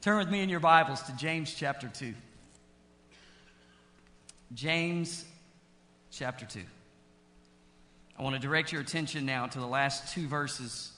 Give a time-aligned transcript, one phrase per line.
[0.00, 2.14] Turn with me in your Bibles to James chapter 2.
[4.54, 5.24] James
[6.12, 6.60] chapter 2.
[8.16, 10.92] I want to direct your attention now to the last two verses,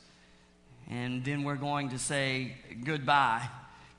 [0.91, 3.49] and then we're going to say goodbye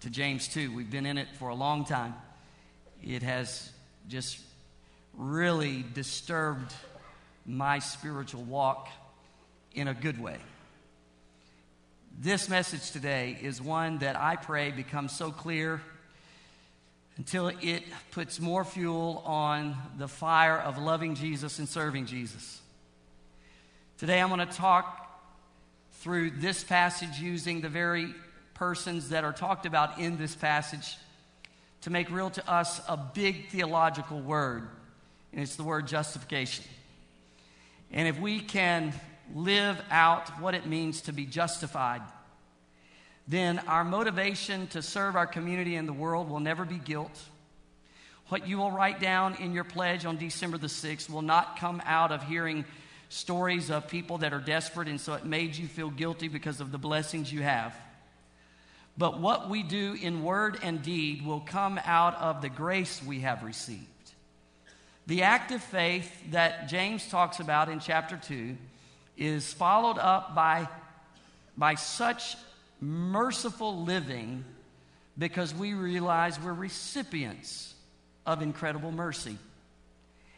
[0.02, 0.72] to James 2.
[0.72, 2.14] We've been in it for a long time.
[3.04, 3.72] It has
[4.08, 4.40] just
[5.18, 6.76] really disturbed
[7.48, 8.88] my spiritual walk
[9.74, 10.38] in a good way.
[12.20, 15.82] This message today is one that I pray becomes so clear
[17.18, 22.62] until it puts more fuel on the fire of loving Jesus and serving Jesus.
[23.98, 25.22] Today I'm going to talk
[26.02, 28.14] through this passage using the very
[28.54, 30.98] persons that are talked about in this passage
[31.82, 34.68] to make real to us a big theological word,
[35.34, 36.66] and it's the word justification.
[37.92, 38.94] And if we can
[39.36, 42.02] live out what it means to be justified,
[43.28, 47.18] then our motivation to serve our community and the world will never be guilt.
[48.30, 51.82] What you will write down in your pledge on December the 6th will not come
[51.86, 52.66] out of hearing
[53.10, 56.72] stories of people that are desperate and so it made you feel guilty because of
[56.72, 57.76] the blessings you have.
[58.98, 63.22] But what we do in word and deed will come out of the grace we
[63.22, 63.88] have received.
[65.08, 68.56] The act of faith that James talks about in chapter 2
[69.22, 70.68] is followed up by,
[71.56, 72.36] by such
[72.82, 74.44] merciful living
[75.16, 77.76] because we realize we're recipients
[78.26, 79.38] of incredible mercy.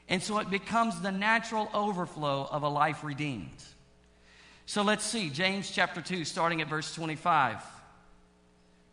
[0.09, 3.63] And so it becomes the natural overflow of a life redeemed.
[4.65, 7.63] So let's see, James chapter 2, starting at verse 25.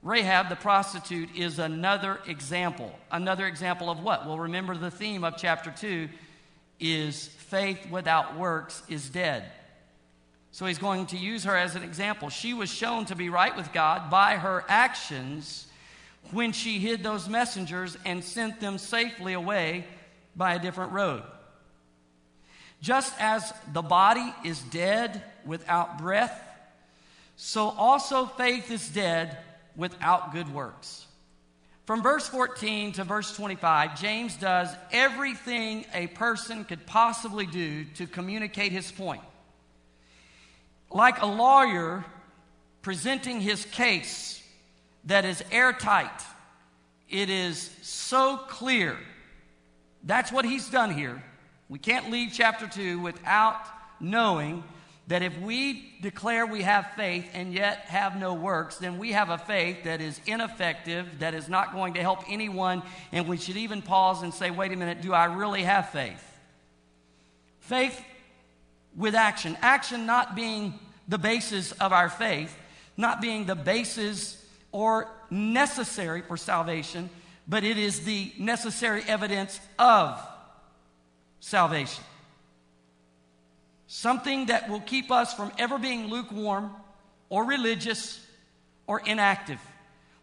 [0.04, 2.96] Rahab the prostitute is another example.
[3.10, 4.24] Another example of what?
[4.24, 6.08] Well, remember the theme of chapter 2
[6.78, 9.50] is faith without works is dead.
[10.52, 12.28] So he's going to use her as an example.
[12.28, 15.66] She was shown to be right with God by her actions
[16.32, 19.84] when she hid those messengers and sent them safely away
[20.34, 21.22] by a different road.
[22.82, 26.42] Just as the body is dead without breath,
[27.36, 29.38] so also faith is dead
[29.76, 31.06] without good works.
[31.84, 38.06] From verse 14 to verse 25, James does everything a person could possibly do to
[38.06, 39.22] communicate his point
[40.90, 42.04] like a lawyer
[42.82, 44.42] presenting his case
[45.04, 46.22] that is airtight.
[47.08, 48.96] It is so clear.
[50.04, 51.22] That's what he's done here.
[51.68, 53.60] We can't leave chapter 2 without
[54.00, 54.64] knowing
[55.06, 59.28] that if we declare we have faith and yet have no works, then we have
[59.28, 63.56] a faith that is ineffective, that is not going to help anyone, and we should
[63.56, 66.24] even pause and say, wait a minute, do I really have faith?
[67.58, 68.00] Faith
[68.96, 69.56] with action.
[69.60, 70.78] Action not being
[71.08, 72.56] the basis of our faith,
[72.96, 77.10] not being the basis or necessary for salvation,
[77.48, 80.20] but it is the necessary evidence of
[81.40, 82.04] salvation.
[83.86, 86.70] Something that will keep us from ever being lukewarm
[87.28, 88.24] or religious
[88.86, 89.60] or inactive.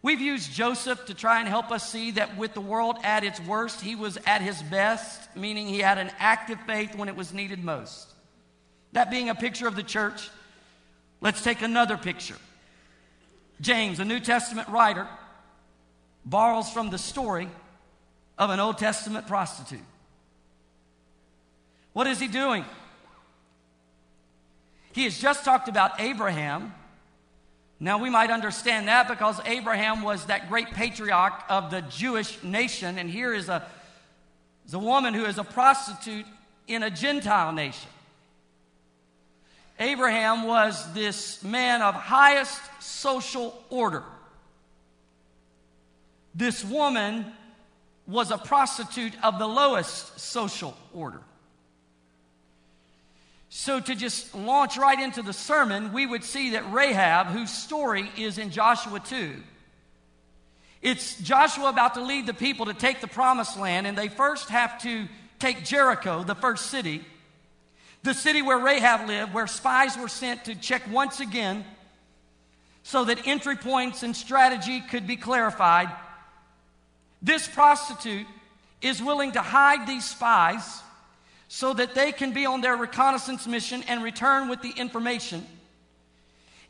[0.00, 3.40] We've used Joseph to try and help us see that with the world at its
[3.40, 7.34] worst, he was at his best, meaning he had an active faith when it was
[7.34, 8.14] needed most.
[8.92, 10.30] That being a picture of the church,
[11.20, 12.36] let's take another picture.
[13.60, 15.06] James, a New Testament writer,
[16.24, 17.48] borrows from the story
[18.38, 19.80] of an Old Testament prostitute.
[21.92, 22.64] What is he doing?
[24.92, 26.74] He has just talked about Abraham.
[27.80, 32.98] Now, we might understand that because Abraham was that great patriarch of the Jewish nation,
[32.98, 33.66] and here is a,
[34.66, 36.26] is a woman who is a prostitute
[36.66, 37.90] in a Gentile nation.
[39.78, 44.02] Abraham was this man of highest social order.
[46.34, 47.26] This woman
[48.06, 51.20] was a prostitute of the lowest social order.
[53.50, 58.10] So, to just launch right into the sermon, we would see that Rahab, whose story
[58.16, 59.42] is in Joshua 2,
[60.82, 64.50] it's Joshua about to lead the people to take the promised land, and they first
[64.50, 65.08] have to
[65.38, 67.04] take Jericho, the first city
[68.02, 71.64] the city where Rahab lived, where spies were sent to check once again
[72.82, 75.90] so that entry points and strategy could be clarified.
[77.20, 78.26] This prostitute
[78.80, 80.82] is willing to hide these spies
[81.48, 85.44] so that they can be on their reconnaissance mission and return with the information.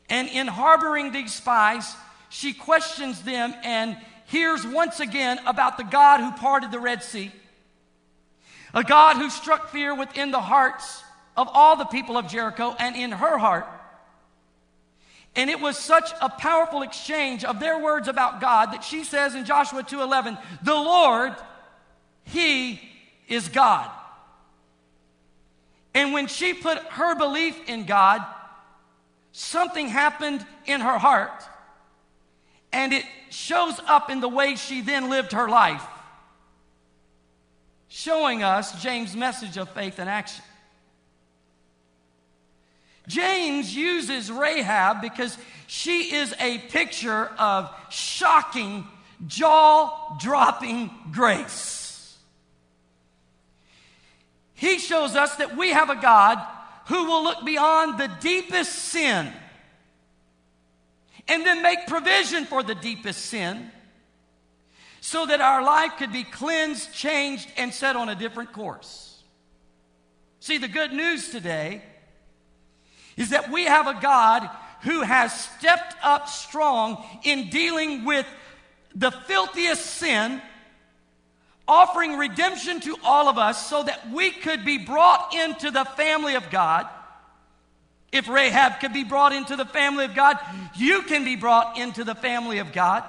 [0.09, 1.95] And in harboring these spies,
[2.29, 3.95] she questions them and
[4.25, 7.31] hears once again about the God who parted the Red Sea,
[8.73, 11.03] a God who struck fear within the hearts
[11.39, 13.65] of all the people of Jericho and in her heart.
[15.37, 19.35] And it was such a powerful exchange of their words about God that she says
[19.35, 21.33] in Joshua 2:11, "The Lord,
[22.25, 22.81] he
[23.29, 23.89] is God."
[25.93, 28.25] And when she put her belief in God,
[29.31, 31.47] something happened in her heart.
[32.73, 35.87] And it shows up in the way she then lived her life,
[37.87, 40.43] showing us James' message of faith and action.
[43.09, 45.35] James uses Rahab because
[45.65, 48.87] she is a picture of shocking,
[49.25, 52.15] jaw dropping grace.
[54.53, 56.39] He shows us that we have a God
[56.85, 59.33] who will look beyond the deepest sin
[61.27, 63.71] and then make provision for the deepest sin
[65.01, 69.23] so that our life could be cleansed, changed, and set on a different course.
[70.41, 71.81] See, the good news today
[73.19, 74.49] is that we have a God
[74.83, 78.25] who has stepped up strong in dealing with
[78.95, 80.41] the filthiest sin,
[81.67, 86.35] offering redemption to all of us so that we could be brought into the family
[86.35, 86.87] of God.
[88.13, 90.39] If Rahab could be brought into the family of God,
[90.77, 93.03] you can be brought into the family of God.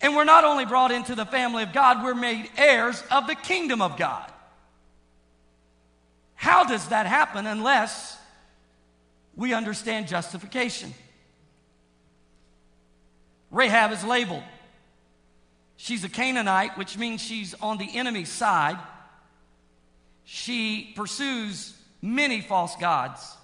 [0.00, 3.36] And we're not only brought into the family of God, we're made heirs of the
[3.36, 4.30] kingdom of God.
[6.34, 8.17] How does that happen unless
[9.38, 10.92] we understand justification.
[13.52, 14.42] Rahab is labeled.
[15.76, 18.76] She's a Canaanite, which means she's on the enemy's side.
[20.24, 23.36] She pursues many false gods.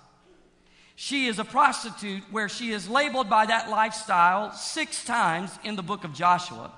[0.96, 5.82] She is a prostitute where she is labeled by that lifestyle six times in the
[5.82, 6.72] book of Joshua.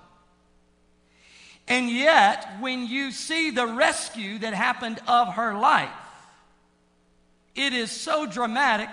[1.67, 5.89] And yet, when you see the rescue that happened of her life,
[7.55, 8.91] it is so dramatic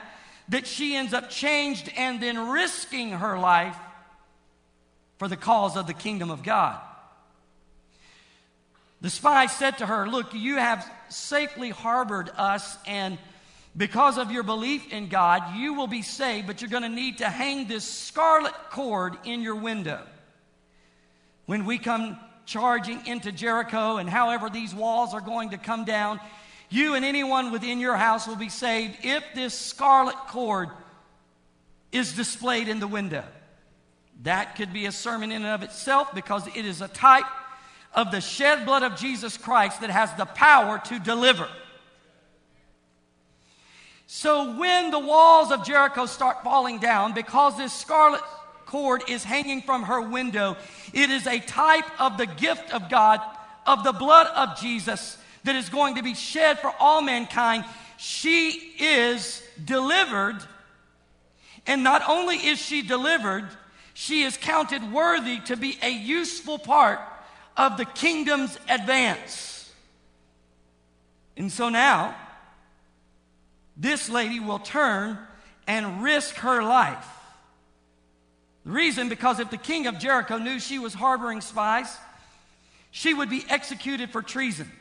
[0.50, 3.78] that she ends up changed and then risking her life
[5.18, 6.80] for the cause of the kingdom of God.
[9.02, 13.18] The spy said to her, Look, you have safely harbored us, and
[13.76, 17.18] because of your belief in God, you will be saved, but you're going to need
[17.18, 20.02] to hang this scarlet cord in your window.
[21.48, 26.20] When we come charging into Jericho, and however these walls are going to come down,
[26.74, 30.70] you and anyone within your house will be saved if this scarlet cord
[31.92, 33.24] is displayed in the window.
[34.24, 37.26] That could be a sermon in and of itself because it is a type
[37.94, 41.48] of the shed blood of Jesus Christ that has the power to deliver.
[44.08, 48.22] So when the walls of Jericho start falling down, because this scarlet
[48.66, 50.58] cord is hanging from her window,
[50.94, 53.20] it is a type of the gift of God,
[53.68, 57.66] of the blood of Jesus that is going to be shed for all mankind,
[57.98, 60.38] she is delivered.
[61.66, 63.48] And not only is she delivered,
[63.94, 67.00] she is counted worthy to be a useful part
[67.56, 69.72] of the kingdom's advance.
[71.38, 72.16] And so now,
[73.78, 75.18] this lady will turn
[75.68, 77.08] and risk her life.
[78.66, 81.98] The reason, because if the king of Jericho knew she was harboring spies,
[82.92, 84.72] she would be executed for treason.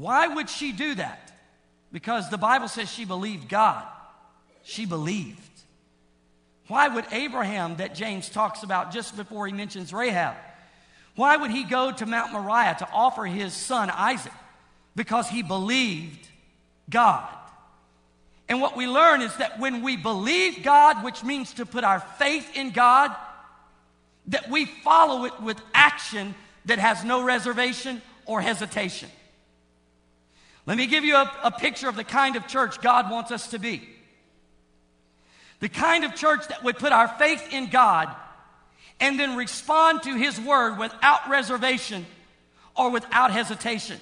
[0.00, 1.30] Why would she do that?
[1.92, 3.84] Because the Bible says she believed God.
[4.62, 5.38] She believed.
[6.68, 10.36] Why would Abraham, that James talks about just before he mentions Rahab,
[11.16, 14.32] why would he go to Mount Moriah to offer his son Isaac?
[14.96, 16.26] Because he believed
[16.88, 17.28] God.
[18.48, 22.00] And what we learn is that when we believe God, which means to put our
[22.00, 23.14] faith in God,
[24.28, 26.34] that we follow it with action
[26.64, 29.10] that has no reservation or hesitation.
[30.66, 33.48] Let me give you a, a picture of the kind of church God wants us
[33.48, 33.88] to be.
[35.60, 38.08] The kind of church that would put our faith in God
[38.98, 42.06] and then respond to His word without reservation
[42.76, 43.98] or without hesitation.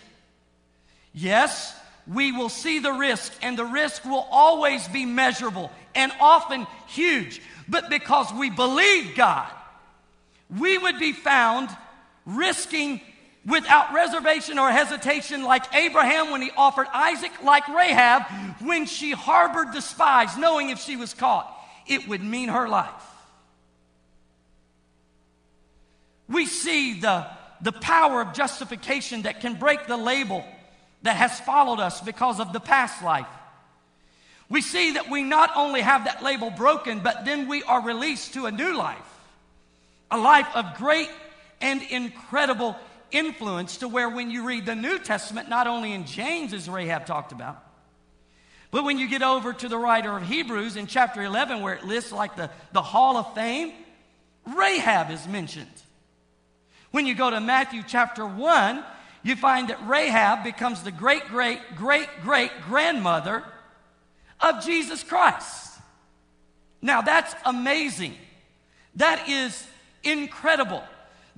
[1.13, 1.75] Yes,
[2.07, 7.41] we will see the risk, and the risk will always be measurable and often huge.
[7.69, 9.49] But because we believe God,
[10.57, 11.69] we would be found
[12.25, 13.01] risking
[13.49, 18.23] without reservation or hesitation, like Abraham when he offered Isaac, like Rahab
[18.61, 21.53] when she harbored the spies, knowing if she was caught,
[21.87, 22.93] it would mean her life.
[26.29, 27.27] We see the,
[27.63, 30.45] the power of justification that can break the label
[31.03, 33.27] that has followed us because of the past life.
[34.51, 38.35] We see that we not only have that label broken, but then we are released
[38.35, 38.99] to a new life,
[40.11, 41.09] a life of great
[41.61, 42.77] and incredible
[43.11, 47.07] influence to where when you read the New Testament, not only in James as Rahab
[47.07, 47.65] talked about,
[48.71, 51.85] But when you get over to the writer of Hebrews in chapter 11, where it
[51.85, 53.73] lists like the, the hall of fame,
[54.47, 55.67] Rahab is mentioned.
[56.91, 58.85] When you go to Matthew chapter 1,
[59.23, 63.43] you find that Rahab becomes the great, great, great, great grandmother
[64.41, 65.79] of Jesus Christ.
[66.81, 68.15] Now that's amazing.
[68.97, 69.67] That is
[70.05, 70.83] incredible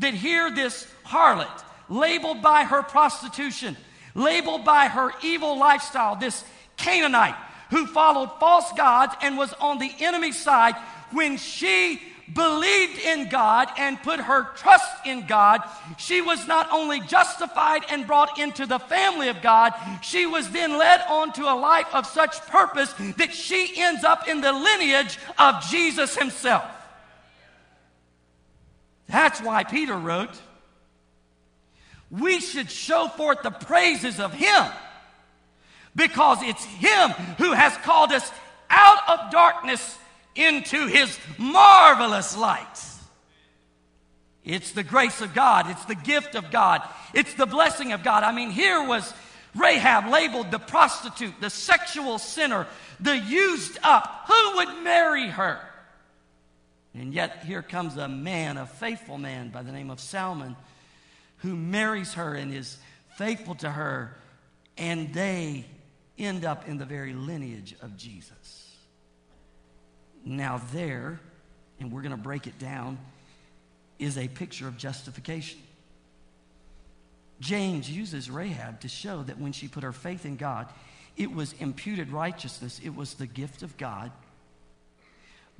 [0.00, 3.76] that here this harlot, labeled by her prostitution,
[4.14, 6.44] labeled by her evil lifestyle, this
[6.76, 7.36] Canaanite
[7.70, 10.74] who followed false gods and was on the enemy's side,
[11.12, 12.00] when she
[12.32, 15.62] believed in God and put her trust in God,
[15.98, 20.78] she was not only justified and brought into the family of God, she was then
[20.78, 25.18] led on to a life of such purpose that she ends up in the lineage
[25.38, 26.64] of Jesus himself.
[29.10, 30.40] That's why Peter wrote,
[32.10, 34.66] We should show forth the praises of him
[35.96, 38.30] because it's him who has called us
[38.68, 39.98] out of darkness
[40.36, 42.84] into his marvelous light.
[44.44, 48.22] It's the grace of God, it's the gift of God, it's the blessing of God.
[48.22, 49.12] I mean, here was
[49.54, 52.66] Rahab labeled the prostitute, the sexual sinner,
[53.00, 54.26] the used up.
[54.28, 55.60] Who would marry her?
[56.94, 60.56] And yet, here comes a man, a faithful man by the name of Salmon,
[61.38, 62.78] who marries her and is
[63.16, 64.16] faithful to her,
[64.76, 65.66] and they
[66.18, 68.76] end up in the very lineage of Jesus.
[70.24, 71.20] Now, there,
[71.78, 72.98] and we're going to break it down,
[73.98, 75.60] is a picture of justification.
[77.40, 80.68] James uses Rahab to show that when she put her faith in God,
[81.16, 84.10] it was imputed righteousness, it was the gift of God.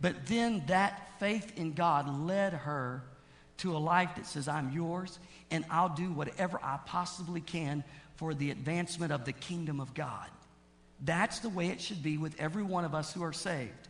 [0.01, 3.03] But then that faith in God led her
[3.59, 5.19] to a life that says, I'm yours,
[5.51, 7.85] and I'll do whatever I possibly can
[8.17, 10.27] for the advancement of the kingdom of God.
[11.03, 13.89] That's the way it should be with every one of us who are saved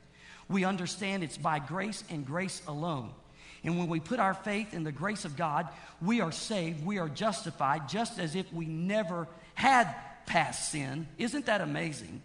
[0.50, 3.10] we understand it's by grace and grace alone.
[3.62, 5.68] And when we put our faith in the grace of God,
[6.02, 9.94] we are saved, we are justified, just as if we never had
[10.26, 11.06] past sin.
[11.18, 12.22] Isn't that amazing?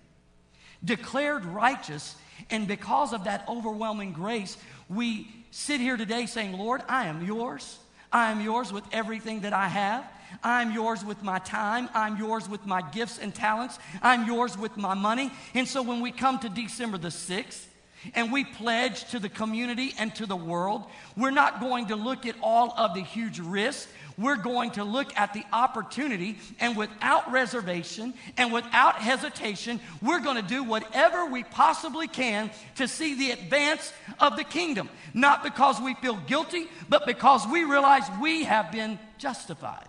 [0.86, 2.15] Declared righteous,
[2.50, 7.80] and because of that overwhelming grace, we sit here today saying, Lord, I am yours.
[8.12, 10.06] I am yours with everything that I have.
[10.44, 11.89] I'm yours with my time.
[11.94, 13.80] I'm yours with my gifts and talents.
[14.01, 15.32] I'm yours with my money.
[15.54, 17.65] And so when we come to December the 6th,
[18.13, 20.85] and we pledge to the community and to the world,
[21.17, 23.91] we're not going to look at all of the huge risks.
[24.17, 30.38] We're going to look at the opportunity, and without reservation and without hesitation, we're going
[30.38, 34.89] to do whatever we possibly can to see the advance of the kingdom.
[35.13, 39.88] Not because we feel guilty, but because we realize we have been justified.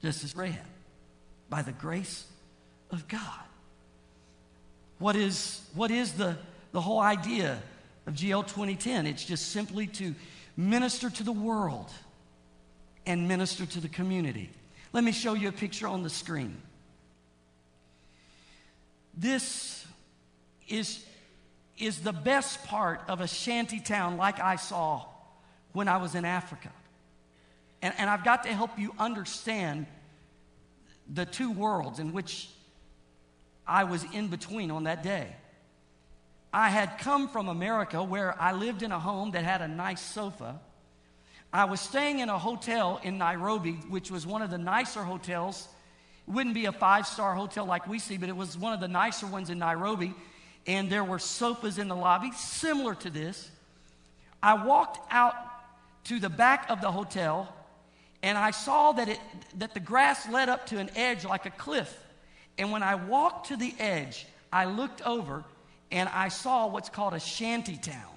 [0.00, 0.64] Just as Rahab,
[1.48, 2.24] by the grace
[2.92, 3.44] of God.
[5.00, 6.36] What is, what is the
[6.72, 7.58] the whole idea
[8.06, 9.06] of GL 2010.
[9.06, 10.14] It's just simply to
[10.56, 11.90] minister to the world
[13.06, 14.50] and minister to the community.
[14.92, 16.60] Let me show you a picture on the screen.
[19.16, 19.86] This
[20.68, 21.04] is,
[21.78, 25.04] is the best part of a shanty town like I saw
[25.72, 26.70] when I was in Africa.
[27.82, 29.86] And, and I've got to help you understand
[31.12, 32.48] the two worlds in which
[33.66, 35.28] I was in between on that day.
[36.52, 40.00] I had come from America where I lived in a home that had a nice
[40.00, 40.60] sofa.
[41.52, 45.68] I was staying in a hotel in Nairobi, which was one of the nicer hotels.
[46.26, 48.80] It wouldn't be a five star hotel like we see, but it was one of
[48.80, 50.14] the nicer ones in Nairobi.
[50.66, 53.50] And there were sofas in the lobby similar to this.
[54.42, 55.34] I walked out
[56.04, 57.54] to the back of the hotel
[58.22, 59.20] and I saw that, it,
[59.58, 61.96] that the grass led up to an edge like a cliff.
[62.58, 65.44] And when I walked to the edge, I looked over
[65.90, 68.14] and I saw what's called a shanty town,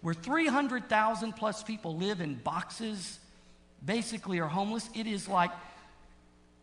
[0.00, 3.18] where 300,000 plus people live in boxes,
[3.84, 4.88] basically are homeless.
[4.94, 5.50] It is like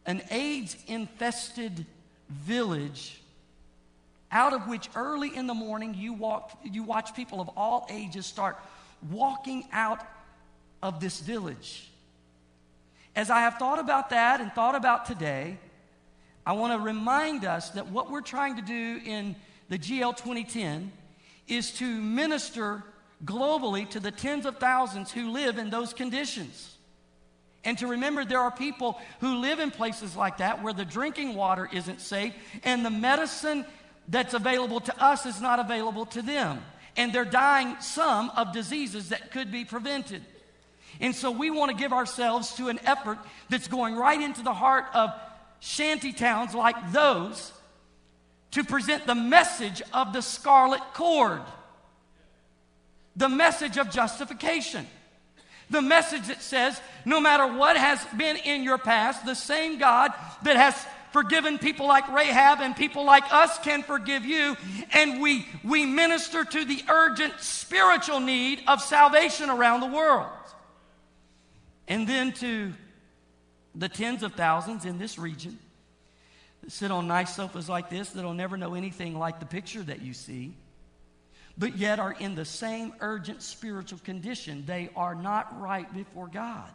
[0.06, 1.86] an AIDS infested
[2.30, 3.22] village
[4.32, 8.26] out of which early in the morning you walk you watch people of all ages
[8.26, 8.58] start
[9.12, 10.06] walking out
[10.82, 11.90] of this village
[13.16, 15.58] as i have thought about that and thought about today
[16.46, 19.36] I want to remind us that what we're trying to do in
[19.70, 20.92] the GL 2010
[21.48, 22.84] is to minister
[23.24, 26.76] globally to the tens of thousands who live in those conditions.
[27.64, 31.34] And to remember there are people who live in places like that where the drinking
[31.34, 32.34] water isn't safe
[32.64, 33.66] and the medicine
[34.08, 36.62] that's available to us is not available to them.
[36.96, 40.22] And they're dying some of diseases that could be prevented.
[41.02, 43.18] And so we want to give ourselves to an effort
[43.50, 45.12] that's going right into the heart of
[45.60, 47.52] shanty towns like those
[48.52, 51.42] to present the message of the scarlet cord,
[53.16, 54.88] the message of justification.
[55.70, 60.14] The message that says, no matter what has been in your past, the same God
[60.44, 60.76] that has
[61.12, 64.56] forgiven people like Rahab and people like us can forgive you.
[64.94, 70.30] And we, we minister to the urgent spiritual need of salvation around the world.
[71.88, 72.74] And then to
[73.76, 75.60] the tens of thousands in this region
[76.62, 80.02] that sit on nice sofas like this that'll never know anything like the picture that
[80.02, 80.54] you see
[81.58, 84.64] but yet are in the same urgent spiritual condition.
[84.66, 86.70] They are not right before God.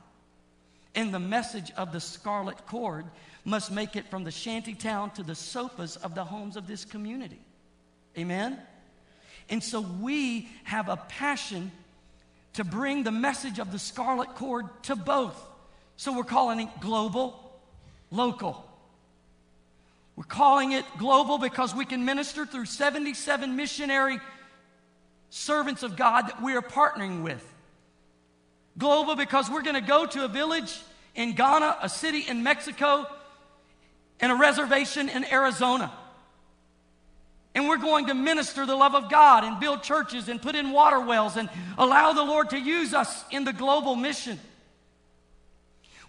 [0.94, 3.04] And the message of the scarlet cord
[3.44, 6.84] must make it from the shanty town to the sofas of the homes of this
[6.84, 7.40] community.
[8.18, 8.58] Amen?
[9.48, 11.70] And so we have a passion
[12.54, 15.40] to bring the message of the scarlet cord to both.
[16.00, 17.38] So we're calling it global,
[18.10, 18.64] local.
[20.16, 24.18] We're calling it global because we can minister through 77 missionary
[25.28, 27.46] servants of God that we are partnering with.
[28.78, 30.80] Global because we're going to go to a village
[31.14, 33.06] in Ghana, a city in Mexico,
[34.20, 35.92] and a reservation in Arizona.
[37.54, 40.70] And we're going to minister the love of God and build churches and put in
[40.72, 44.40] water wells and allow the Lord to use us in the global mission.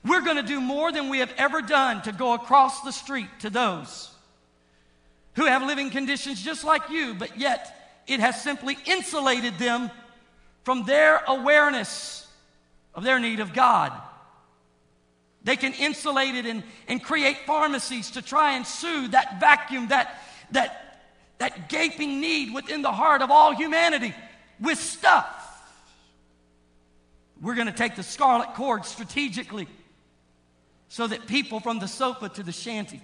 [0.03, 3.27] We're going to do more than we have ever done to go across the street
[3.39, 4.09] to those
[5.33, 9.91] who have living conditions just like you, but yet it has simply insulated them
[10.63, 12.27] from their awareness
[12.93, 13.93] of their need of God.
[15.43, 20.21] They can insulate it and, and create pharmacies to try and soothe that vacuum, that,
[20.51, 20.99] that,
[21.39, 24.13] that gaping need within the heart of all humanity
[24.59, 25.37] with stuff.
[27.41, 29.67] We're going to take the scarlet cord strategically
[30.91, 32.99] so that people from the sofa to the shanty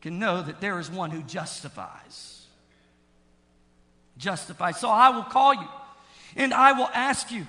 [0.00, 2.30] can know that there is one who justifies
[4.16, 4.76] justified.
[4.76, 5.68] So I will call you
[6.36, 7.48] and I will ask you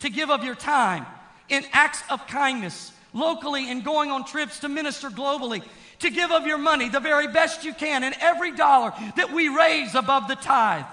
[0.00, 1.06] to give of your time
[1.48, 5.64] in acts of kindness locally and going on trips to minister globally,
[6.00, 9.48] to give of your money the very best you can, and every dollar that we
[9.48, 10.84] raise above the tithe.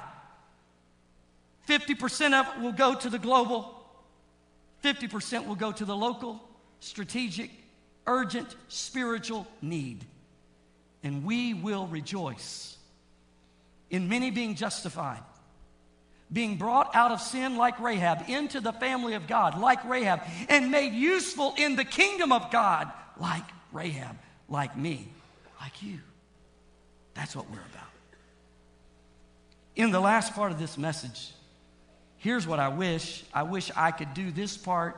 [1.68, 3.76] 50% of it will go to the global,
[4.86, 6.42] 50% will go to the local,
[6.80, 7.52] strategic,
[8.10, 10.04] urgent, spiritual need.
[11.04, 12.76] And we will rejoice
[13.90, 15.22] in many being justified,
[16.34, 20.72] being brought out of sin like Rahab into the family of God like Rahab, and
[20.72, 24.18] made useful in the kingdom of God like Rahab,
[24.50, 25.08] like me,
[25.62, 26.00] like you.
[27.14, 27.88] That's what we're about.
[29.76, 31.32] In the last part of this message,
[32.18, 34.98] here's what I wish I wish I could do this part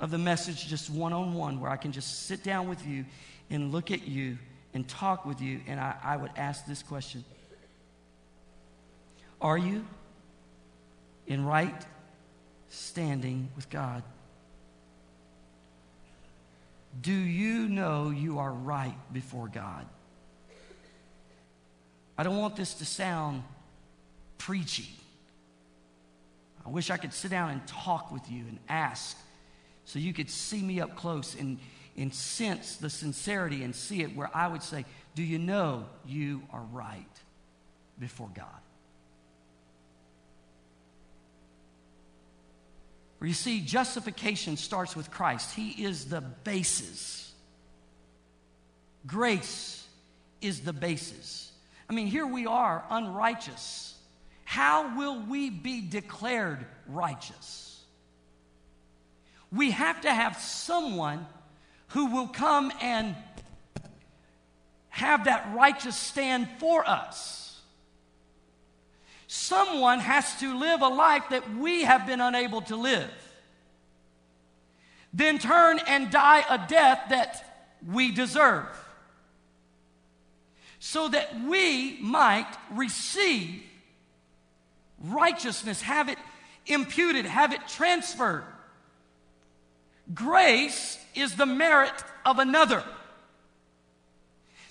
[0.00, 3.04] of the message just one on one, where I can just sit down with you
[3.50, 4.38] and look at you
[4.74, 7.24] and talk with you, and I, I would ask this question.
[9.40, 9.84] Are you
[11.26, 11.86] in right
[12.68, 14.02] standing with God?
[17.00, 19.86] Do you know you are right before God?
[22.16, 23.44] I don't want this to sound
[24.38, 24.88] preachy.
[26.66, 29.16] I wish I could sit down and talk with you and ask
[29.88, 31.58] so you could see me up close and,
[31.96, 36.42] and sense the sincerity and see it where I would say, Do you know you
[36.52, 37.06] are right
[37.98, 38.44] before God?
[43.22, 47.32] You see, justification starts with Christ, He is the basis.
[49.06, 49.88] Grace
[50.42, 51.50] is the basis.
[51.88, 53.94] I mean, here we are, unrighteous.
[54.44, 57.67] How will we be declared righteous?
[59.50, 61.26] We have to have someone
[61.88, 63.16] who will come and
[64.88, 67.60] have that righteous stand for us.
[69.26, 73.10] Someone has to live a life that we have been unable to live.
[75.12, 77.44] Then turn and die a death that
[77.86, 78.66] we deserve.
[80.78, 83.62] So that we might receive
[85.02, 86.18] righteousness, have it
[86.66, 88.44] imputed, have it transferred.
[90.14, 91.92] Grace is the merit
[92.24, 92.82] of another,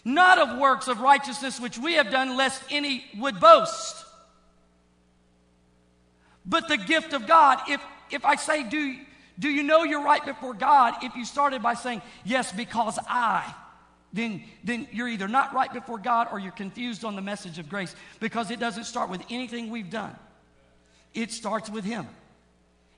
[0.04, 4.06] not of works of righteousness which we have done, lest any would boast
[6.47, 7.60] but the gift of God.
[7.67, 8.95] If, if I say, do,
[9.38, 10.95] do you know you're right before God?
[11.04, 13.54] If you started by saying, yes, because I,
[14.13, 17.69] then, then you're either not right before God or you're confused on the message of
[17.69, 20.15] grace because it doesn't start with anything we've done.
[21.13, 22.08] It starts with Him.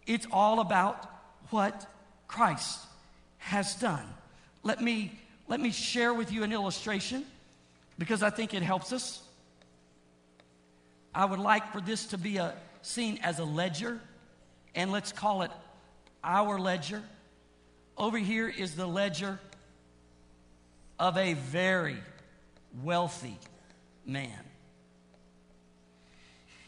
[0.05, 1.09] It's all about
[1.49, 1.87] what
[2.29, 2.79] Christ
[3.39, 4.05] has done.
[4.63, 5.11] Let me,
[5.49, 7.25] let me share with you an illustration
[7.97, 9.21] because I think it helps us.
[11.13, 13.99] I would like for this to be a, seen as a ledger,
[14.75, 15.51] and let's call it
[16.23, 17.01] our ledger.
[17.97, 19.39] Over here is the ledger
[20.99, 21.97] of a very
[22.83, 23.37] wealthy
[24.05, 24.39] man.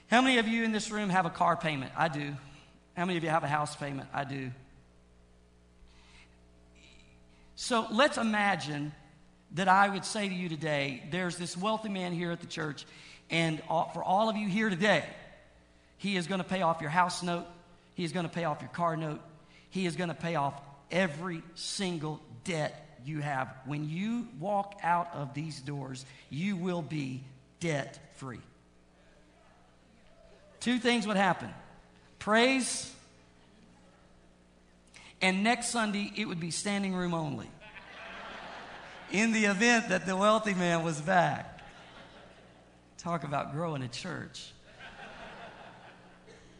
[0.07, 1.91] How many of you in this room have a car payment?
[1.95, 2.33] I do.
[2.97, 4.09] How many of you have a house payment?
[4.11, 4.51] I do.
[7.61, 8.91] So let's imagine
[9.51, 12.87] that I would say to you today there's this wealthy man here at the church,
[13.29, 13.61] and
[13.93, 15.05] for all of you here today,
[15.99, 17.45] he is going to pay off your house note,
[17.93, 19.21] he is going to pay off your car note,
[19.69, 23.53] he is going to pay off every single debt you have.
[23.67, 27.21] When you walk out of these doors, you will be
[27.59, 28.41] debt free.
[30.61, 31.53] Two things would happen
[32.17, 32.91] praise,
[35.21, 37.49] and next Sunday it would be standing room only.
[39.11, 41.59] In the event that the wealthy man was back.
[42.97, 44.53] Talk about growing a church.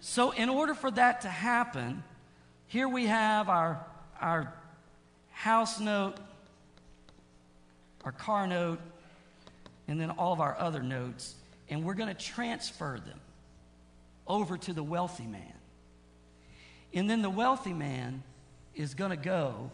[0.02, 2.04] So, in order for that to happen,
[2.66, 3.86] here we have our,
[4.20, 4.52] our
[5.30, 6.16] house note,
[8.04, 8.80] our car note,
[9.88, 11.36] and then all of our other notes,
[11.70, 13.20] and we're going to transfer them
[14.26, 15.54] over to the wealthy man.
[16.94, 18.24] And then the wealthy man
[18.76, 19.70] is going to go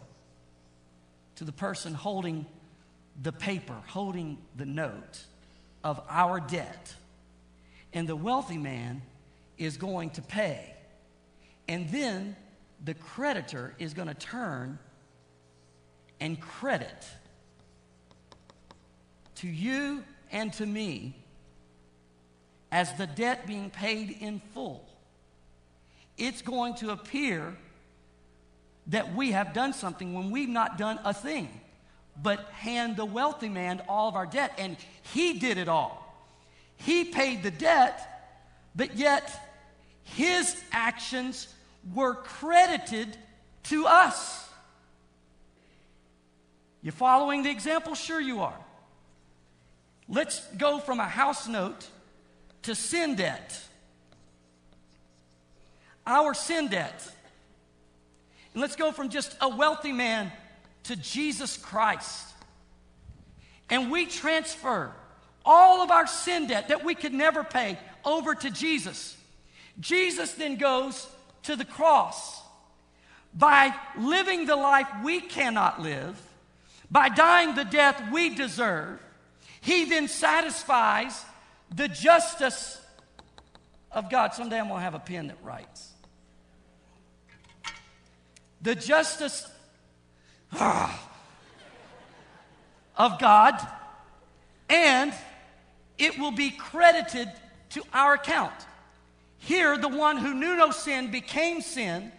[1.36, 2.46] to the person holding
[3.22, 5.24] the paper, holding the note
[5.84, 6.94] of our debt.
[7.92, 9.02] And the wealthy man
[9.56, 10.74] is going to pay.
[11.68, 12.36] And then
[12.84, 14.78] the creditor is going to turn
[16.20, 17.06] and credit
[19.36, 21.14] to you and to me
[22.70, 24.84] as the debt being paid in full.
[26.16, 27.56] It's going to appear
[28.88, 31.48] that we have done something when we've not done a thing
[32.22, 34.52] but hand the wealthy man all of our debt.
[34.58, 34.76] And
[35.14, 36.04] he did it all.
[36.76, 38.00] He paid the debt,
[38.74, 39.30] but yet
[40.02, 41.52] his actions
[41.94, 43.16] were credited
[43.64, 44.48] to us.
[46.82, 47.94] You following the example?
[47.94, 48.58] Sure, you are.
[50.08, 51.86] Let's go from a house note
[52.62, 53.60] to sin debt.
[56.06, 57.06] Our sin debt.
[58.58, 60.32] And let's go from just a wealthy man
[60.82, 62.26] to Jesus Christ.
[63.70, 64.90] And we transfer
[65.44, 69.16] all of our sin debt that we could never pay over to Jesus.
[69.78, 71.06] Jesus then goes
[71.44, 72.42] to the cross.
[73.32, 76.20] By living the life we cannot live,
[76.90, 78.98] by dying the death we deserve,
[79.60, 81.24] he then satisfies
[81.72, 82.80] the justice
[83.92, 84.34] of God.
[84.34, 85.87] Someday I'm going to have a pen that writes.
[88.62, 89.48] The justice
[90.52, 91.10] ah,
[92.96, 93.54] of God,
[94.68, 95.12] and
[95.98, 97.30] it will be credited
[97.70, 98.54] to our account.
[99.38, 102.12] Here, the one who knew no sin became sin.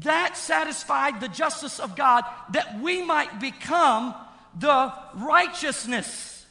[0.00, 4.14] That satisfied the justice of God that we might become
[4.58, 6.46] the righteousness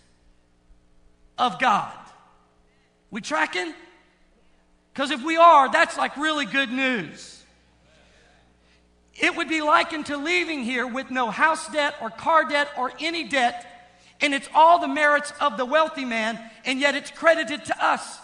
[1.38, 1.94] of God.
[3.12, 3.74] We tracking?
[4.94, 7.39] Because if we are, that's like really good news.
[9.20, 12.92] It would be likened to leaving here with no house debt or car debt or
[13.00, 13.66] any debt,
[14.22, 18.18] and it's all the merits of the wealthy man, and yet it's credited to us.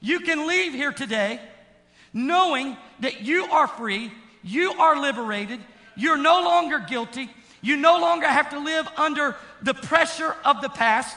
[0.00, 1.40] You can leave here today
[2.12, 5.60] knowing that you are free, you are liberated,
[5.96, 7.28] you're no longer guilty,
[7.60, 11.16] you no longer have to live under the pressure of the past.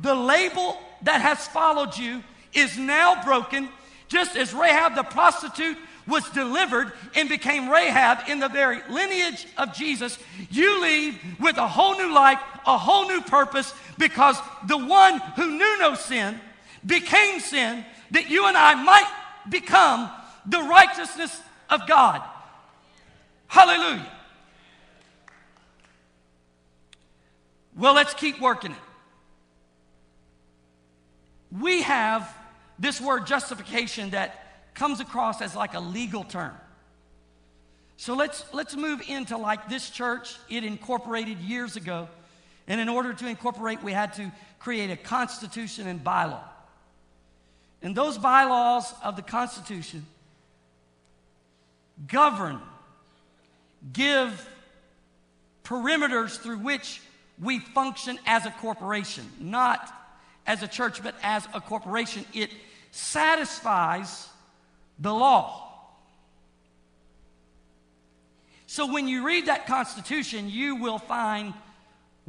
[0.00, 3.68] The label that has followed you is now broken,
[4.08, 5.76] just as Rahab the prostitute
[6.10, 10.18] was delivered and became Rahab in the very lineage of Jesus.
[10.50, 15.56] You leave with a whole new life, a whole new purpose, because the one who
[15.56, 16.38] knew no sin
[16.84, 19.10] became sin that you and I might
[19.48, 20.10] become
[20.46, 22.22] the righteousness of God.
[23.46, 24.10] Hallelujah.
[27.76, 28.78] Well, let's keep working it.
[31.60, 32.32] We have
[32.78, 34.39] this word justification that
[34.74, 36.52] comes across as like a legal term.
[37.96, 42.08] So let's, let's move into like this church, it incorporated years ago.
[42.66, 46.42] And in order to incorporate, we had to create a constitution and bylaw.
[47.82, 50.06] And those bylaws of the Constitution
[52.06, 52.60] govern,
[53.92, 54.48] give
[55.64, 57.00] perimeters through which
[57.40, 59.92] we function as a corporation, not
[60.46, 62.24] as a church, but as a corporation.
[62.34, 62.50] It
[62.90, 64.28] satisfies
[65.00, 65.66] the law.
[68.66, 71.54] So when you read that Constitution, you will find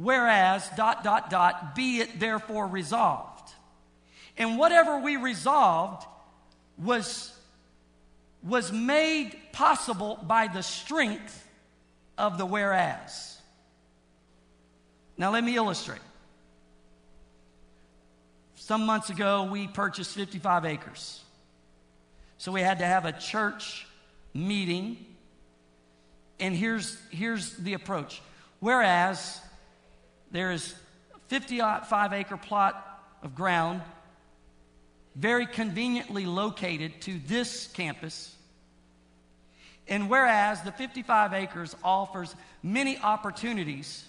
[0.02, 3.52] Whereas, dot, dot, dot, be it therefore resolved.
[4.36, 6.04] And whatever we resolved
[6.76, 7.32] was,
[8.42, 11.46] was made possible by the strength
[12.18, 13.38] of the whereas.
[15.16, 16.00] Now, let me illustrate.
[18.56, 21.21] Some months ago, we purchased 55 acres.
[22.42, 23.86] So we had to have a church
[24.34, 24.96] meeting.
[26.40, 28.20] And here's, here's the approach.
[28.58, 29.40] Whereas
[30.32, 30.74] there is
[31.28, 33.80] 55 acre plot of ground
[35.14, 38.34] very conveniently located to this campus.
[39.86, 44.04] And whereas the 55 acres offers many opportunities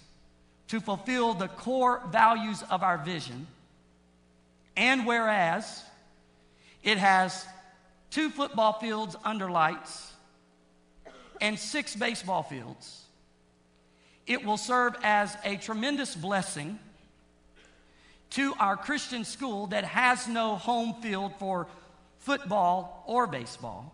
[0.66, 3.46] to fulfill the core values of our vision,
[4.76, 5.84] and whereas
[6.82, 7.46] it has
[8.14, 10.12] two football fields under lights,
[11.40, 13.02] and six baseball fields.
[14.24, 16.78] It will serve as a tremendous blessing
[18.30, 21.66] to our Christian school that has no home field for
[22.18, 23.92] football or baseball.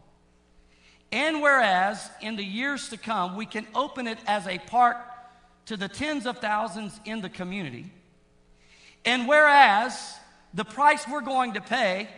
[1.11, 4.99] And whereas in the years to come, we can open it as a park
[5.65, 7.91] to the tens of thousands in the community.
[9.07, 10.15] And whereas
[10.53, 12.09] the price we're going to pay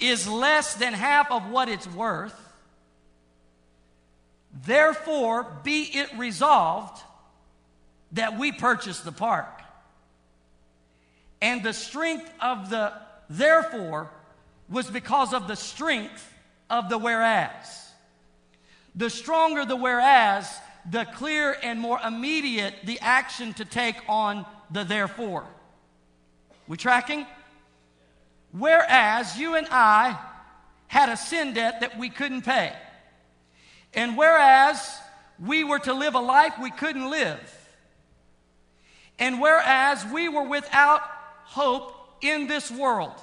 [0.00, 2.34] is less than half of what it's worth,
[4.64, 7.02] therefore be it resolved
[8.12, 9.62] that we purchase the park.
[11.42, 12.92] And the strength of the
[13.28, 14.10] therefore
[14.68, 16.32] was because of the strength
[16.68, 17.88] of the whereas.
[18.94, 20.52] The stronger the whereas,
[20.90, 25.44] the clear and more immediate the action to take on the therefore.
[26.66, 27.26] We tracking?
[28.52, 30.18] Whereas you and I
[30.88, 32.72] had a sin debt that we couldn't pay.
[33.94, 34.98] And whereas
[35.44, 37.40] we were to live a life we couldn't live.
[39.18, 41.00] And whereas we were without
[41.44, 43.14] hope in this world.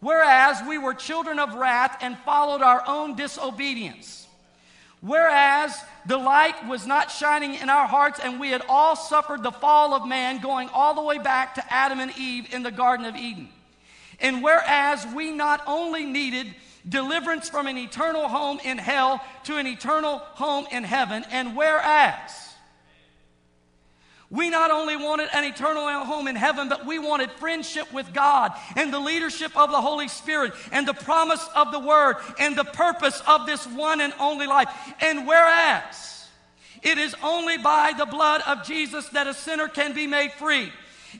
[0.00, 4.26] Whereas we were children of wrath and followed our own disobedience.
[5.00, 9.52] Whereas the light was not shining in our hearts and we had all suffered the
[9.52, 13.06] fall of man going all the way back to Adam and Eve in the Garden
[13.06, 13.48] of Eden.
[14.20, 16.54] And whereas we not only needed
[16.88, 22.48] deliverance from an eternal home in hell to an eternal home in heaven, and whereas
[24.30, 28.52] we not only wanted an eternal home in heaven, but we wanted friendship with God
[28.76, 32.64] and the leadership of the Holy Spirit and the promise of the Word and the
[32.64, 34.68] purpose of this one and only life.
[35.00, 36.26] And whereas
[36.82, 40.70] it is only by the blood of Jesus that a sinner can be made free.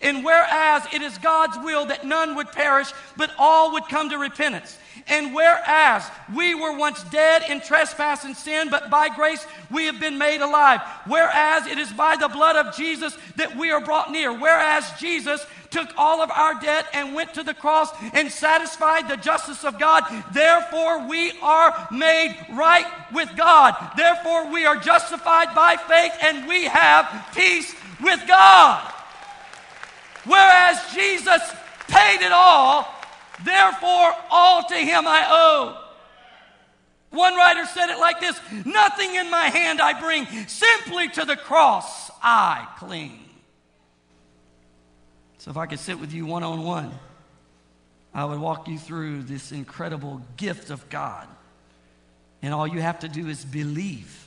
[0.01, 4.19] And whereas it is God's will that none would perish, but all would come to
[4.19, 4.79] repentance.
[5.09, 9.99] And whereas we were once dead in trespass and sin, but by grace we have
[9.99, 10.81] been made alive.
[11.07, 14.33] Whereas it is by the blood of Jesus that we are brought near.
[14.33, 19.17] Whereas Jesus took all of our debt and went to the cross and satisfied the
[19.17, 20.05] justice of God.
[20.33, 23.75] Therefore, we are made right with God.
[23.97, 28.95] Therefore, we are justified by faith and we have peace with God.
[30.29, 31.41] Whereas Jesus
[31.89, 32.87] paid it all,
[33.45, 35.85] therefore all to him I owe.
[37.11, 41.37] One writer said it like this Nothing in my hand I bring, simply to the
[41.37, 43.25] cross I cling.
[45.39, 46.93] So if I could sit with you one on one,
[48.13, 51.27] I would walk you through this incredible gift of God.
[52.43, 54.27] And all you have to do is believe.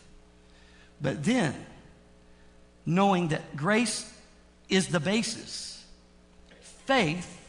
[1.00, 1.54] But then,
[2.88, 4.12] knowing that grace
[4.68, 5.71] is the basis
[6.92, 7.40] Faith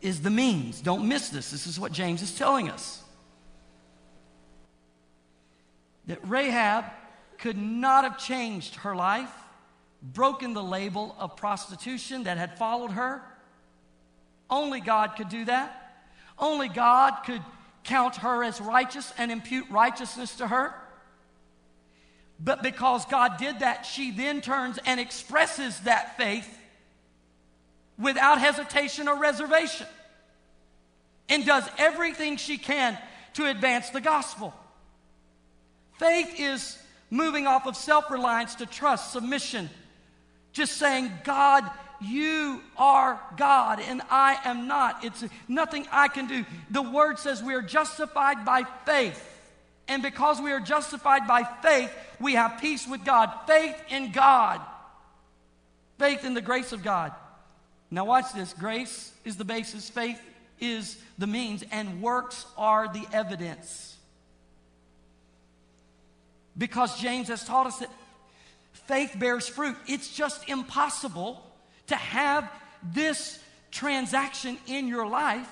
[0.00, 0.80] is the means.
[0.80, 1.50] Don't miss this.
[1.50, 3.02] This is what James is telling us.
[6.06, 6.84] That Rahab
[7.38, 9.34] could not have changed her life,
[10.00, 13.22] broken the label of prostitution that had followed her.
[14.48, 16.04] Only God could do that.
[16.38, 17.42] Only God could
[17.82, 20.72] count her as righteous and impute righteousness to her.
[22.38, 26.60] But because God did that, she then turns and expresses that faith
[27.98, 29.86] without hesitation or reservation
[31.28, 32.98] and does everything she can
[33.34, 34.54] to advance the gospel.
[35.98, 36.78] Faith is
[37.10, 39.70] moving off of self reliance to trust, submission,
[40.52, 41.68] just saying, God,
[42.00, 45.04] you are God and I am not.
[45.04, 46.44] It's nothing I can do.
[46.70, 49.30] The word says we are justified by faith.
[49.86, 53.30] And because we are justified by faith, we have peace with God.
[53.46, 54.60] Faith in God.
[55.98, 57.12] Faith in the grace of God.
[57.90, 60.20] Now, watch this grace is the basis, faith
[60.60, 63.96] is the means, and works are the evidence.
[66.56, 67.90] Because James has taught us that
[68.72, 69.76] faith bears fruit.
[69.86, 71.44] It's just impossible
[71.88, 72.50] to have
[72.82, 73.38] this
[73.70, 75.48] transaction in your life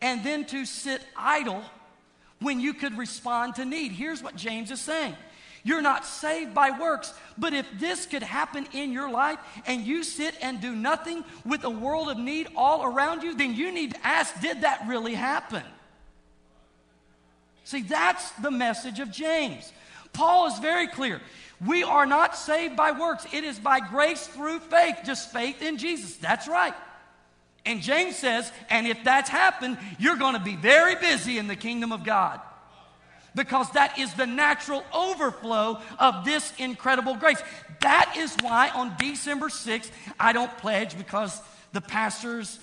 [0.00, 1.62] and then to sit idle
[2.40, 3.92] when you could respond to need.
[3.92, 5.14] Here's what James is saying
[5.64, 7.14] you're not saved by works.
[7.38, 11.64] But if this could happen in your life and you sit and do nothing with
[11.64, 15.14] a world of need all around you, then you need to ask, did that really
[15.14, 15.62] happen?
[17.64, 19.72] See, that's the message of James.
[20.12, 21.22] Paul is very clear.
[21.66, 25.78] We are not saved by works, it is by grace through faith, just faith in
[25.78, 26.16] Jesus.
[26.16, 26.74] That's right.
[27.64, 31.56] And James says, and if that's happened, you're going to be very busy in the
[31.56, 32.38] kingdom of God
[33.34, 37.42] because that is the natural overflow of this incredible grace.
[37.80, 41.40] That is why on December 6th, I don't pledge because
[41.72, 42.58] the pastors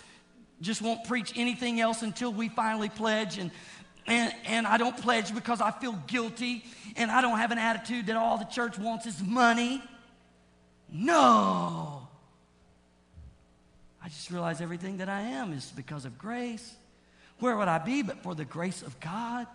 [0.62, 3.38] just won't preach anything else until we finally pledge.
[3.38, 3.52] And,
[4.08, 6.64] and, and I don't pledge because I feel guilty
[6.96, 9.84] and I don't have an attitude that all the church wants is money.
[10.92, 12.08] No.
[14.04, 16.76] I just realize everything that I am is because of grace.
[17.40, 19.48] Where would I be but for the grace of God?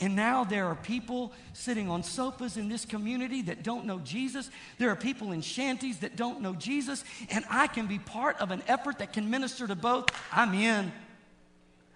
[0.00, 4.48] And now there are people sitting on sofas in this community that don't know Jesus.
[4.78, 7.02] There are people in shanties that don't know Jesus.
[7.30, 10.06] And I can be part of an effort that can minister to both.
[10.32, 10.92] I'm in.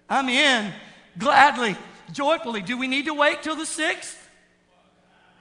[0.09, 0.73] I'm in
[1.19, 1.77] gladly,
[2.13, 2.63] joyfully.
[2.63, 4.19] Do we need to wait till the 6th?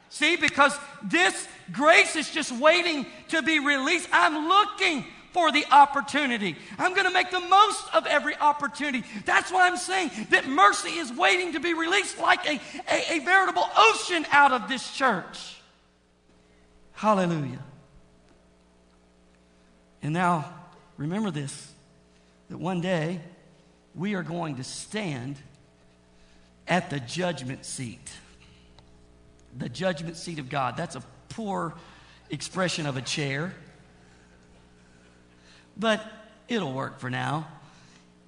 [0.09, 4.09] See, because this grace is just waiting to be released.
[4.11, 6.55] I'm looking for the opportunity.
[6.77, 9.03] I'm going to make the most of every opportunity.
[9.25, 13.19] That's why I'm saying that mercy is waiting to be released like a, a, a
[13.19, 15.57] veritable ocean out of this church.
[16.93, 17.63] Hallelujah.
[20.03, 20.53] And now,
[20.97, 21.71] remember this
[22.49, 23.21] that one day
[23.95, 25.37] we are going to stand
[26.67, 28.11] at the judgment seat.
[29.57, 30.77] The judgment seat of God.
[30.77, 31.73] That's a poor
[32.29, 33.53] expression of a chair
[35.81, 36.05] but
[36.47, 37.47] it'll work for now.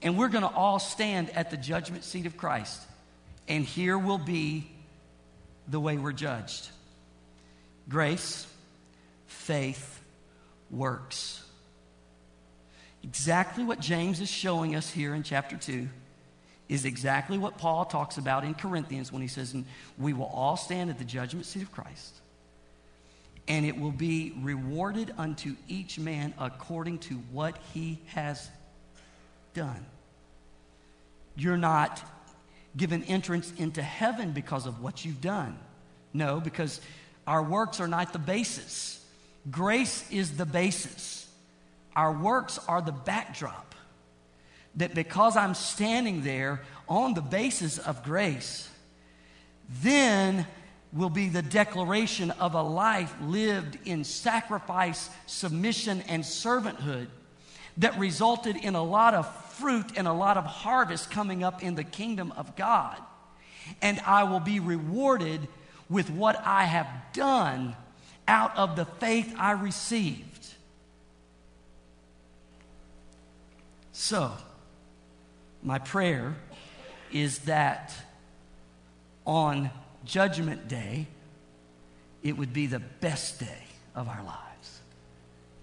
[0.02, 2.82] And we're going to all stand at the judgment seat of Christ.
[3.48, 4.70] And here will be
[5.68, 6.70] the way we're judged
[7.88, 8.48] grace,
[9.28, 10.02] faith,
[10.72, 11.42] works.
[13.04, 15.88] Exactly what James is showing us here in chapter 2
[16.70, 19.56] is exactly what Paul talks about in Corinthians when he says,
[19.98, 22.16] We will all stand at the judgment seat of Christ
[23.48, 28.50] and it will be rewarded unto each man according to what he has
[29.54, 29.86] done.
[31.36, 32.02] You're not
[32.76, 35.58] given entrance into heaven because of what you've done.
[36.14, 36.80] No, because
[37.28, 39.04] our works are not the basis.
[39.50, 41.28] Grace is the basis.
[41.96, 43.76] Our works are the backdrop.
[44.78, 48.70] That because I'm standing there on the basis of grace,
[49.82, 50.48] then
[50.94, 57.08] will be the declaration of a life lived in sacrifice, submission, and servanthood
[57.78, 61.76] that resulted in a lot of fruit and a lot of harvest coming up in
[61.76, 62.98] the kingdom of God.
[63.82, 65.48] And I will be rewarded
[65.90, 67.76] with what I have done
[68.28, 70.48] out of the faith I received.
[73.92, 74.32] So,
[75.64, 76.36] my prayer
[77.12, 77.94] is that
[79.26, 79.70] on
[80.06, 81.08] Judgment Day,
[82.22, 83.64] it would be the best day
[83.96, 84.82] of our lives.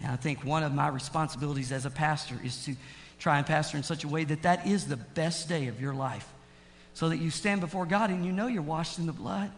[0.03, 2.75] And I think one of my responsibilities as a pastor is to
[3.19, 5.95] try and pastor in such a way that that is the best day of your
[5.95, 6.27] life.
[6.95, 9.51] So that you stand before God and you know you're washed in the blood.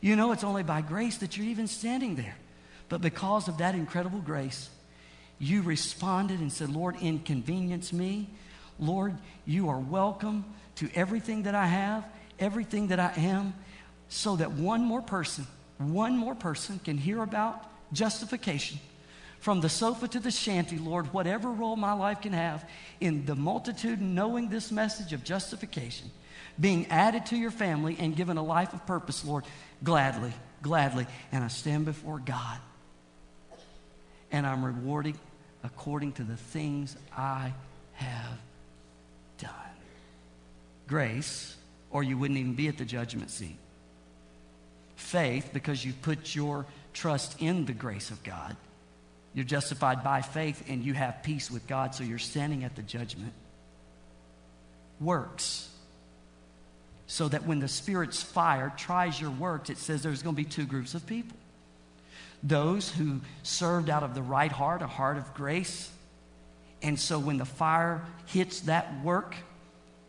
[0.00, 2.36] You know it's only by grace that you're even standing there.
[2.88, 4.68] But because of that incredible grace,
[5.38, 8.28] you responded and said, Lord, inconvenience me.
[8.78, 10.44] Lord, you are welcome
[10.76, 12.04] to everything that I have,
[12.38, 13.54] everything that I am
[14.08, 15.46] so that one more person,
[15.78, 18.78] one more person can hear about justification.
[19.40, 22.66] From the sofa to the shanty, Lord, whatever role my life can have
[23.00, 26.10] in the multitude knowing this message of justification,
[26.58, 29.44] being added to your family and given a life of purpose, Lord,
[29.82, 31.06] gladly, gladly.
[31.30, 32.58] And I stand before God
[34.32, 35.18] and I'm rewarding
[35.62, 37.52] according to the things I
[37.92, 38.38] have
[39.38, 39.50] done.
[40.88, 41.56] Grace,
[41.90, 43.56] or you wouldn't even be at the judgment seat
[44.96, 48.56] faith because you've put your trust in the grace of God.
[49.34, 52.82] You're justified by faith and you have peace with God, so you're standing at the
[52.82, 53.32] judgment.
[55.00, 55.68] Works.
[57.06, 60.48] So that when the Spirit's fire tries your works, it says there's going to be
[60.48, 61.36] two groups of people
[62.42, 65.90] those who served out of the right heart, a heart of grace.
[66.82, 69.34] And so when the fire hits that work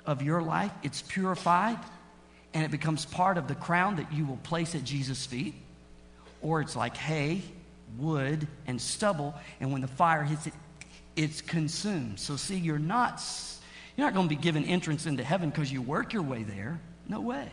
[0.06, 1.80] of your life, it's purified
[2.56, 5.54] and it becomes part of the crown that you will place at Jesus' feet.
[6.42, 7.42] Or it's like, hay,
[7.98, 10.54] wood and stubble, and when the fire hits it,
[11.18, 12.18] it's consumed.
[12.18, 13.22] So, see, you're not,
[13.96, 16.80] you're not going to be given entrance into heaven because you work your way there.
[17.10, 17.50] No way.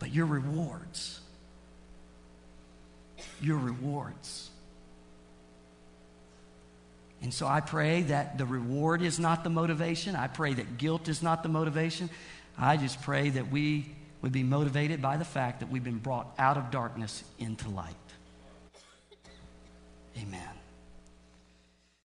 [0.00, 1.20] But your rewards,
[3.40, 4.50] your rewards.
[7.22, 10.14] And so I pray that the reward is not the motivation.
[10.14, 12.10] I pray that guilt is not the motivation.
[12.58, 13.86] I just pray that we
[14.20, 17.94] would be motivated by the fact that we've been brought out of darkness into light.
[20.20, 20.57] Amen.